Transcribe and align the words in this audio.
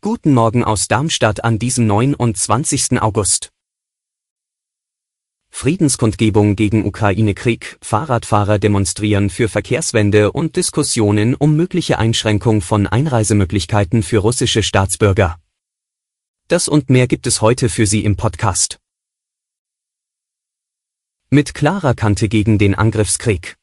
Guten 0.00 0.34
Morgen 0.34 0.62
aus 0.62 0.86
Darmstadt 0.86 1.42
an 1.42 1.58
diesem 1.58 1.88
29. 1.88 3.02
August. 3.02 3.50
Friedenskundgebung 5.50 6.54
gegen 6.54 6.86
Ukraine-Krieg, 6.86 7.76
Fahrradfahrer 7.82 8.60
demonstrieren 8.60 9.30
für 9.30 9.48
Verkehrswende 9.48 10.30
und 10.30 10.54
Diskussionen 10.54 11.34
um 11.34 11.56
mögliche 11.56 11.98
Einschränkung 11.98 12.60
von 12.60 12.86
Einreisemöglichkeiten 12.86 14.04
für 14.04 14.18
russische 14.18 14.62
Staatsbürger. 14.62 15.40
Das 16.46 16.68
und 16.68 16.88
mehr 16.88 17.08
gibt 17.08 17.26
es 17.26 17.40
heute 17.40 17.68
für 17.68 17.86
Sie 17.86 18.04
im 18.04 18.16
Podcast. 18.16 18.78
Mit 21.30 21.54
klarer 21.54 21.94
Kante 21.94 22.28
gegen 22.28 22.58
den 22.58 22.76
Angriffskrieg. 22.76 23.59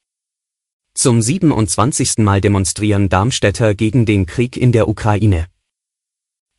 Zum 1.00 1.22
27. 1.22 2.18
Mal 2.18 2.42
demonstrieren 2.42 3.08
Darmstädter 3.08 3.76
gegen 3.76 4.08
den 4.08 4.26
Krieg 4.26 4.58
in 4.58 4.72
der 4.72 4.88
Ukraine. 4.88 5.46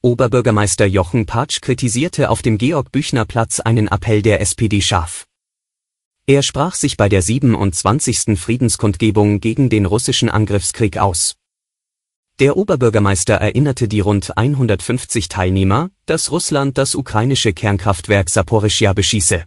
Oberbürgermeister 0.00 0.86
Jochen 0.86 1.26
Patsch 1.26 1.60
kritisierte 1.60 2.30
auf 2.30 2.40
dem 2.40 2.56
Georg-Büchner-Platz 2.56 3.58
einen 3.58 3.88
Appell 3.88 4.22
der 4.22 4.40
SPD 4.40 4.80
scharf. 4.80 5.26
Er 6.28 6.44
sprach 6.44 6.76
sich 6.76 6.96
bei 6.96 7.08
der 7.08 7.20
27. 7.20 8.38
Friedenskundgebung 8.38 9.40
gegen 9.40 9.70
den 9.70 9.86
russischen 9.86 10.28
Angriffskrieg 10.28 10.98
aus. 10.98 11.34
Der 12.38 12.56
Oberbürgermeister 12.56 13.34
erinnerte 13.34 13.88
die 13.88 13.98
rund 13.98 14.38
150 14.38 15.26
Teilnehmer, 15.26 15.90
dass 16.06 16.30
Russland 16.30 16.78
das 16.78 16.94
ukrainische 16.94 17.52
Kernkraftwerk 17.52 18.30
Saporischja 18.30 18.92
beschieße. 18.92 19.46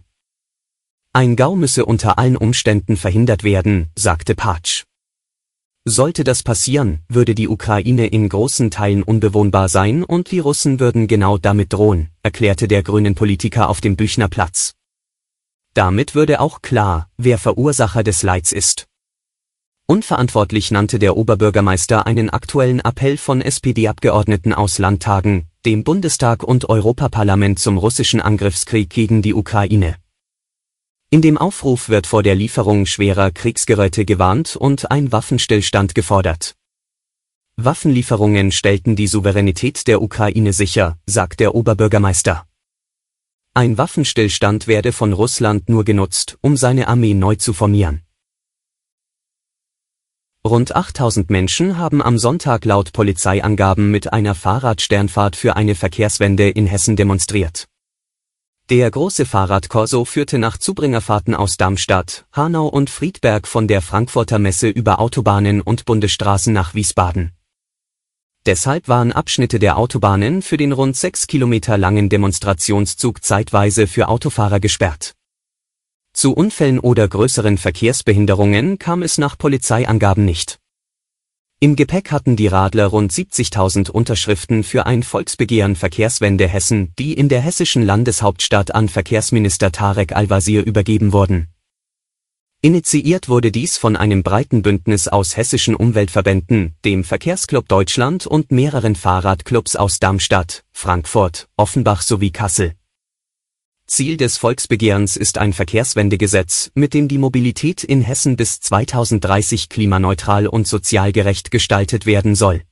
Ein 1.14 1.36
Gau 1.36 1.56
müsse 1.56 1.84
unter 1.84 2.18
allen 2.18 2.38
Umständen 2.38 2.96
verhindert 2.96 3.44
werden, 3.44 3.90
sagte 3.94 4.34
Patsch. 4.34 4.84
Sollte 5.84 6.24
das 6.24 6.42
passieren, 6.42 7.00
würde 7.06 7.34
die 7.34 7.48
Ukraine 7.48 8.06
in 8.06 8.30
großen 8.30 8.70
Teilen 8.70 9.02
unbewohnbar 9.02 9.68
sein 9.68 10.04
und 10.04 10.30
die 10.30 10.38
Russen 10.38 10.80
würden 10.80 11.08
genau 11.08 11.36
damit 11.36 11.74
drohen, 11.74 12.08
erklärte 12.22 12.66
der 12.66 12.82
grünen 12.82 13.14
Politiker 13.14 13.68
auf 13.68 13.82
dem 13.82 13.96
Büchner 13.96 14.28
Platz. 14.28 14.72
Damit 15.74 16.14
würde 16.14 16.40
auch 16.40 16.62
klar, 16.62 17.10
wer 17.18 17.36
Verursacher 17.36 18.02
des 18.02 18.22
Leids 18.22 18.50
ist. 18.50 18.86
Unverantwortlich 19.86 20.70
nannte 20.70 20.98
der 20.98 21.18
Oberbürgermeister 21.18 22.06
einen 22.06 22.30
aktuellen 22.30 22.80
Appell 22.80 23.18
von 23.18 23.42
SPD-Abgeordneten 23.42 24.54
aus 24.54 24.78
Landtagen, 24.78 25.48
dem 25.66 25.84
Bundestag 25.84 26.42
und 26.42 26.70
Europaparlament 26.70 27.58
zum 27.58 27.76
russischen 27.76 28.22
Angriffskrieg 28.22 28.88
gegen 28.88 29.20
die 29.20 29.34
Ukraine. 29.34 29.96
In 31.12 31.20
dem 31.20 31.36
Aufruf 31.36 31.90
wird 31.90 32.06
vor 32.06 32.22
der 32.22 32.34
Lieferung 32.34 32.86
schwerer 32.86 33.30
Kriegsgeräte 33.30 34.06
gewarnt 34.06 34.56
und 34.56 34.90
ein 34.90 35.12
Waffenstillstand 35.12 35.94
gefordert. 35.94 36.54
Waffenlieferungen 37.56 38.50
stellten 38.50 38.96
die 38.96 39.06
Souveränität 39.06 39.86
der 39.88 40.00
Ukraine 40.00 40.54
sicher, 40.54 40.96
sagt 41.04 41.40
der 41.40 41.54
Oberbürgermeister. 41.54 42.46
Ein 43.52 43.76
Waffenstillstand 43.76 44.66
werde 44.66 44.92
von 44.92 45.12
Russland 45.12 45.68
nur 45.68 45.84
genutzt, 45.84 46.38
um 46.40 46.56
seine 46.56 46.88
Armee 46.88 47.12
neu 47.12 47.34
zu 47.36 47.52
formieren. 47.52 48.00
Rund 50.46 50.74
8000 50.74 51.28
Menschen 51.28 51.76
haben 51.76 52.00
am 52.00 52.16
Sonntag 52.16 52.64
laut 52.64 52.94
Polizeiangaben 52.94 53.90
mit 53.90 54.14
einer 54.14 54.34
Fahrradsternfahrt 54.34 55.36
für 55.36 55.56
eine 55.56 55.74
Verkehrswende 55.74 56.48
in 56.48 56.66
Hessen 56.66 56.96
demonstriert. 56.96 57.68
Der 58.72 58.90
große 58.90 59.26
Fahrradkorso 59.26 60.06
führte 60.06 60.38
nach 60.38 60.56
Zubringerfahrten 60.56 61.34
aus 61.34 61.58
Darmstadt, 61.58 62.24
Hanau 62.32 62.68
und 62.68 62.88
Friedberg 62.88 63.46
von 63.46 63.68
der 63.68 63.82
Frankfurter 63.82 64.38
Messe 64.38 64.70
über 64.70 64.98
Autobahnen 64.98 65.60
und 65.60 65.84
Bundesstraßen 65.84 66.54
nach 66.54 66.72
Wiesbaden. 66.72 67.32
Deshalb 68.46 68.88
waren 68.88 69.12
Abschnitte 69.12 69.58
der 69.58 69.76
Autobahnen 69.76 70.40
für 70.40 70.56
den 70.56 70.72
rund 70.72 70.96
sechs 70.96 71.26
Kilometer 71.26 71.76
langen 71.76 72.08
Demonstrationszug 72.08 73.22
zeitweise 73.22 73.86
für 73.86 74.08
Autofahrer 74.08 74.58
gesperrt. 74.58 75.12
Zu 76.14 76.32
Unfällen 76.32 76.78
oder 76.78 77.06
größeren 77.06 77.58
Verkehrsbehinderungen 77.58 78.78
kam 78.78 79.02
es 79.02 79.18
nach 79.18 79.36
Polizeiangaben 79.36 80.24
nicht. 80.24 80.61
Im 81.62 81.76
Gepäck 81.76 82.10
hatten 82.10 82.34
die 82.34 82.48
Radler 82.48 82.88
rund 82.88 83.12
70.000 83.12 83.88
Unterschriften 83.88 84.64
für 84.64 84.84
ein 84.84 85.04
Volksbegehren 85.04 85.76
Verkehrswende 85.76 86.48
Hessen, 86.48 86.92
die 86.98 87.12
in 87.12 87.28
der 87.28 87.40
hessischen 87.40 87.84
Landeshauptstadt 87.84 88.74
an 88.74 88.88
Verkehrsminister 88.88 89.70
Tarek 89.70 90.10
Al-Wazir 90.10 90.66
übergeben 90.66 91.12
wurden. 91.12 91.46
Initiiert 92.62 93.28
wurde 93.28 93.52
dies 93.52 93.78
von 93.78 93.94
einem 93.94 94.24
breiten 94.24 94.62
Bündnis 94.62 95.06
aus 95.06 95.36
hessischen 95.36 95.76
Umweltverbänden, 95.76 96.74
dem 96.84 97.04
Verkehrsclub 97.04 97.68
Deutschland 97.68 98.26
und 98.26 98.50
mehreren 98.50 98.96
Fahrradclubs 98.96 99.76
aus 99.76 100.00
Darmstadt, 100.00 100.64
Frankfurt, 100.72 101.48
Offenbach 101.56 102.02
sowie 102.02 102.32
Kassel. 102.32 102.74
Ziel 103.92 104.16
des 104.16 104.38
Volksbegehrens 104.38 105.18
ist 105.18 105.36
ein 105.36 105.52
Verkehrswendegesetz, 105.52 106.70
mit 106.74 106.94
dem 106.94 107.08
die 107.08 107.18
Mobilität 107.18 107.84
in 107.84 108.00
Hessen 108.00 108.36
bis 108.36 108.58
2030 108.60 109.68
klimaneutral 109.68 110.46
und 110.46 110.66
sozial 110.66 111.12
gerecht 111.12 111.50
gestaltet 111.50 112.06
werden 112.06 112.34
soll. 112.34 112.62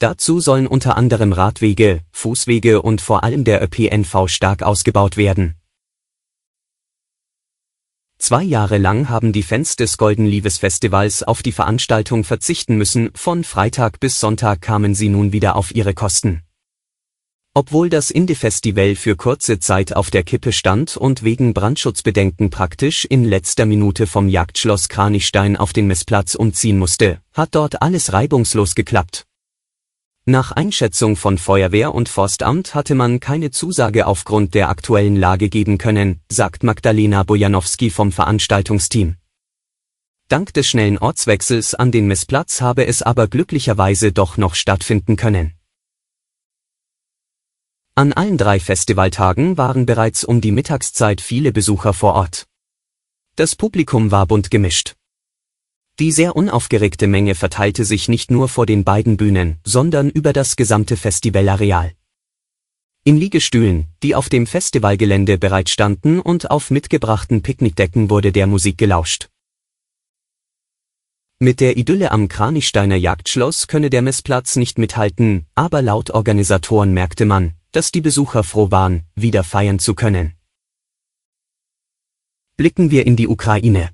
Dazu 0.00 0.40
sollen 0.40 0.66
unter 0.66 0.96
anderem 0.96 1.32
Radwege, 1.32 2.00
Fußwege 2.10 2.82
und 2.82 3.00
vor 3.00 3.22
allem 3.22 3.44
der 3.44 3.62
ÖPNV 3.62 4.26
stark 4.26 4.64
ausgebaut 4.64 5.16
werden. 5.16 5.54
Zwei 8.18 8.42
Jahre 8.42 8.78
lang 8.78 9.08
haben 9.08 9.32
die 9.32 9.44
Fans 9.44 9.76
des 9.76 9.98
Golden 9.98 10.26
Leaves 10.26 10.58
Festivals 10.58 11.22
auf 11.22 11.44
die 11.44 11.52
Veranstaltung 11.52 12.24
verzichten 12.24 12.76
müssen, 12.76 13.10
von 13.14 13.44
Freitag 13.44 14.00
bis 14.00 14.18
Sonntag 14.18 14.62
kamen 14.62 14.96
sie 14.96 15.10
nun 15.10 15.30
wieder 15.30 15.54
auf 15.54 15.72
ihre 15.72 15.94
Kosten. 15.94 16.42
Obwohl 17.58 17.90
das 17.90 18.12
Indie-Festival 18.12 18.94
für 18.94 19.16
kurze 19.16 19.58
Zeit 19.58 19.96
auf 19.96 20.10
der 20.10 20.22
Kippe 20.22 20.52
stand 20.52 20.96
und 20.96 21.24
wegen 21.24 21.54
Brandschutzbedenken 21.54 22.50
praktisch 22.50 23.04
in 23.04 23.24
letzter 23.24 23.66
Minute 23.66 24.06
vom 24.06 24.28
Jagdschloss 24.28 24.88
Kranichstein 24.88 25.56
auf 25.56 25.72
den 25.72 25.88
Messplatz 25.88 26.36
umziehen 26.36 26.78
musste, 26.78 27.18
hat 27.32 27.56
dort 27.56 27.82
alles 27.82 28.12
reibungslos 28.12 28.76
geklappt. 28.76 29.24
Nach 30.24 30.52
Einschätzung 30.52 31.16
von 31.16 31.36
Feuerwehr 31.36 31.92
und 31.96 32.08
Forstamt 32.08 32.76
hatte 32.76 32.94
man 32.94 33.18
keine 33.18 33.50
Zusage 33.50 34.06
aufgrund 34.06 34.54
der 34.54 34.68
aktuellen 34.68 35.16
Lage 35.16 35.48
geben 35.48 35.78
können, 35.78 36.20
sagt 36.30 36.62
Magdalena 36.62 37.24
Bojanowski 37.24 37.90
vom 37.90 38.12
Veranstaltungsteam. 38.12 39.16
Dank 40.28 40.54
des 40.54 40.68
schnellen 40.68 40.98
Ortswechsels 40.98 41.74
an 41.74 41.90
den 41.90 42.06
Messplatz 42.06 42.60
habe 42.60 42.86
es 42.86 43.02
aber 43.02 43.26
glücklicherweise 43.26 44.12
doch 44.12 44.36
noch 44.36 44.54
stattfinden 44.54 45.16
können. 45.16 45.57
An 47.98 48.12
allen 48.12 48.38
drei 48.38 48.60
Festivaltagen 48.60 49.58
waren 49.58 49.84
bereits 49.84 50.22
um 50.22 50.40
die 50.40 50.52
Mittagszeit 50.52 51.20
viele 51.20 51.50
Besucher 51.50 51.92
vor 51.92 52.14
Ort. 52.14 52.46
Das 53.34 53.56
Publikum 53.56 54.12
war 54.12 54.24
bunt 54.24 54.52
gemischt. 54.52 54.94
Die 55.98 56.12
sehr 56.12 56.36
unaufgeregte 56.36 57.08
Menge 57.08 57.34
verteilte 57.34 57.84
sich 57.84 58.06
nicht 58.06 58.30
nur 58.30 58.48
vor 58.48 58.66
den 58.66 58.84
beiden 58.84 59.16
Bühnen, 59.16 59.58
sondern 59.64 60.10
über 60.10 60.32
das 60.32 60.54
gesamte 60.54 60.96
Festivalareal. 60.96 61.90
In 63.02 63.16
Liegestühlen, 63.16 63.88
die 64.04 64.14
auf 64.14 64.28
dem 64.28 64.46
Festivalgelände 64.46 65.36
bereitstanden 65.36 66.20
und 66.20 66.52
auf 66.52 66.70
mitgebrachten 66.70 67.42
Picknickdecken 67.42 68.10
wurde 68.10 68.30
der 68.30 68.46
Musik 68.46 68.78
gelauscht. 68.78 69.28
Mit 71.40 71.58
der 71.58 71.76
Idylle 71.76 72.12
am 72.12 72.28
Kranichsteiner 72.28 72.94
Jagdschloss 72.94 73.66
könne 73.66 73.90
der 73.90 74.02
Messplatz 74.02 74.54
nicht 74.54 74.78
mithalten, 74.78 75.46
aber 75.56 75.82
laut 75.82 76.10
Organisatoren 76.10 76.92
merkte 76.92 77.24
man, 77.24 77.57
dass 77.72 77.92
die 77.92 78.00
Besucher 78.00 78.44
froh 78.44 78.70
waren, 78.70 79.04
wieder 79.14 79.44
feiern 79.44 79.78
zu 79.78 79.94
können. 79.94 80.34
Blicken 82.56 82.90
wir 82.90 83.06
in 83.06 83.16
die 83.16 83.28
Ukraine. 83.28 83.90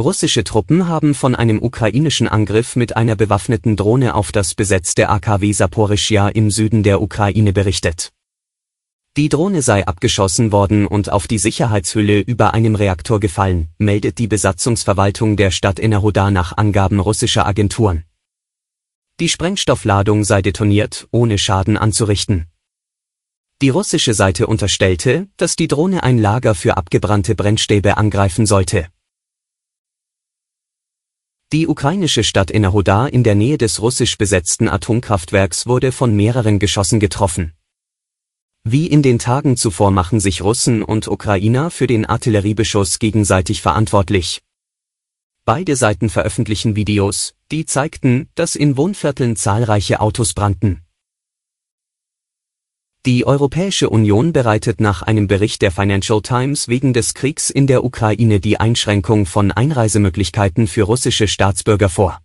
Russische 0.00 0.42
Truppen 0.42 0.88
haben 0.88 1.14
von 1.14 1.34
einem 1.34 1.62
ukrainischen 1.62 2.26
Angriff 2.26 2.74
mit 2.76 2.96
einer 2.96 3.14
bewaffneten 3.14 3.76
Drohne 3.76 4.14
auf 4.14 4.32
das 4.32 4.54
besetzte 4.54 5.08
AKW 5.08 5.52
Saporischja 5.52 6.28
im 6.28 6.50
Süden 6.50 6.82
der 6.82 7.02
Ukraine 7.02 7.52
berichtet. 7.52 8.12
Die 9.18 9.28
Drohne 9.28 9.60
sei 9.60 9.86
abgeschossen 9.86 10.50
worden 10.50 10.86
und 10.86 11.12
auf 11.12 11.28
die 11.28 11.36
Sicherheitshülle 11.36 12.20
über 12.20 12.54
einem 12.54 12.74
Reaktor 12.74 13.20
gefallen, 13.20 13.68
meldet 13.76 14.16
die 14.16 14.26
Besatzungsverwaltung 14.26 15.36
der 15.36 15.50
Stadt 15.50 15.78
Enerhoda 15.78 16.30
nach 16.30 16.56
Angaben 16.56 16.98
russischer 16.98 17.46
Agenturen. 17.46 18.04
Die 19.20 19.28
Sprengstoffladung 19.28 20.24
sei 20.24 20.42
detoniert, 20.42 21.06
ohne 21.10 21.38
Schaden 21.38 21.76
anzurichten. 21.76 22.46
Die 23.60 23.68
russische 23.68 24.14
Seite 24.14 24.46
unterstellte, 24.46 25.28
dass 25.36 25.54
die 25.54 25.68
Drohne 25.68 26.02
ein 26.02 26.18
Lager 26.18 26.54
für 26.54 26.76
abgebrannte 26.76 27.34
Brennstäbe 27.34 27.96
angreifen 27.96 28.46
sollte. 28.46 28.88
Die 31.52 31.68
ukrainische 31.68 32.24
Stadt 32.24 32.50
Enerhodar 32.50 33.12
in 33.12 33.22
der 33.22 33.34
Nähe 33.34 33.58
des 33.58 33.82
russisch 33.82 34.16
besetzten 34.16 34.68
Atomkraftwerks 34.68 35.66
wurde 35.66 35.92
von 35.92 36.16
mehreren 36.16 36.58
Geschossen 36.58 36.98
getroffen. 36.98 37.52
Wie 38.64 38.86
in 38.86 39.02
den 39.02 39.18
Tagen 39.18 39.56
zuvor 39.56 39.90
machen 39.90 40.18
sich 40.18 40.42
Russen 40.42 40.82
und 40.82 41.08
Ukrainer 41.08 41.70
für 41.70 41.86
den 41.86 42.06
Artilleriebeschuss 42.06 42.98
gegenseitig 42.98 43.60
verantwortlich. 43.60 44.40
Beide 45.44 45.74
Seiten 45.74 46.08
veröffentlichen 46.08 46.76
Videos, 46.76 47.34
die 47.50 47.66
zeigten, 47.66 48.28
dass 48.36 48.54
in 48.54 48.76
Wohnvierteln 48.76 49.34
zahlreiche 49.34 50.00
Autos 50.00 50.34
brannten. 50.34 50.82
Die 53.04 53.26
Europäische 53.26 53.90
Union 53.90 54.32
bereitet 54.32 54.80
nach 54.80 55.02
einem 55.02 55.26
Bericht 55.26 55.60
der 55.62 55.72
Financial 55.72 56.22
Times 56.22 56.68
wegen 56.68 56.92
des 56.92 57.14
Kriegs 57.14 57.50
in 57.50 57.66
der 57.66 57.82
Ukraine 57.82 58.38
die 58.38 58.60
Einschränkung 58.60 59.26
von 59.26 59.50
Einreisemöglichkeiten 59.50 60.68
für 60.68 60.84
russische 60.84 61.26
Staatsbürger 61.26 61.88
vor. 61.88 62.20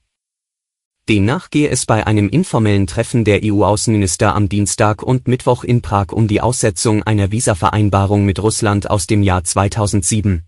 Demnach 1.10 1.50
gehe 1.50 1.70
es 1.70 1.88
bei 1.88 2.06
einem 2.06 2.30
informellen 2.30 2.86
Treffen 2.86 3.24
der 3.24 3.40
EU-Außenminister 3.44 4.36
am 4.36 4.48
Dienstag 4.48 5.02
und 5.02 5.28
Mittwoch 5.28 5.64
in 5.64 5.82
Prag 5.82 6.12
um 6.12 6.28
die 6.28 6.42
Aussetzung 6.42 7.02
einer 7.02 7.32
Visavereinbarung 7.32 8.26
mit 8.26 8.38
Russland 8.44 8.88
aus 8.88 9.08
dem 9.08 9.24
Jahr 9.24 9.44
2007. 9.44 10.47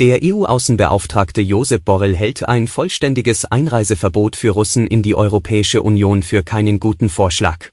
Der 0.00 0.20
EU-Außenbeauftragte 0.22 1.42
Josep 1.42 1.84
Borrell 1.84 2.16
hält 2.16 2.48
ein 2.48 2.68
vollständiges 2.68 3.44
Einreiseverbot 3.44 4.34
für 4.34 4.48
Russen 4.48 4.86
in 4.86 5.02
die 5.02 5.14
Europäische 5.14 5.82
Union 5.82 6.22
für 6.22 6.42
keinen 6.42 6.80
guten 6.80 7.10
Vorschlag. 7.10 7.68